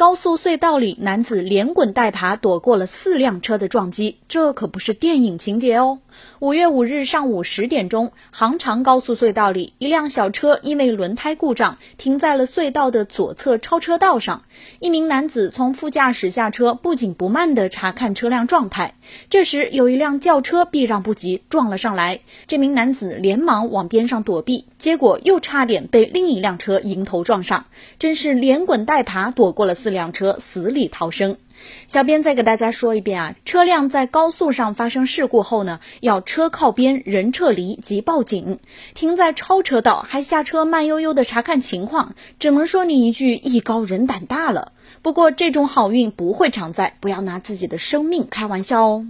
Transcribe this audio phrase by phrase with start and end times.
[0.00, 5.98] 高速隧道里，男子连滚带爬躲过了四辆车的撞击，这可不是电影情节哦。
[6.38, 14.42] 五月五日上午十点钟，杭长高速隧道里，一辆小车因为轮胎故障停在了隧道的左侧超车道上。
[14.78, 18.94] 一名男子从副驾驶下车，不紧不慢地查看车辆状态。
[19.28, 22.20] 这时，有一辆轿车避让不及，撞了上来。
[22.46, 27.66] 这名男子连忙往边上躲避，结果又差点被另一辆车迎头撞上，
[27.98, 29.89] 真是连滚带爬躲过了四。
[29.90, 31.36] 辆车死里逃生。
[31.86, 38.60] 小编再给大家说一遍啊，车辆在高速上发生事故后呢，要车靠边，人撤离及报警。
[38.94, 44.72] 停在超车道还下车慢悠悠的查看情况，只能说你一句艺高人胆大了。
[45.02, 49.06] 不过这种好运不会常在，不要拿自己的生命开玩笑哦。